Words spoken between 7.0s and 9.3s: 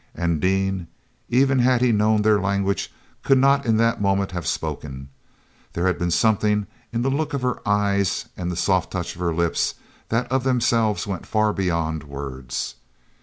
the look of her eyes and the soft touch of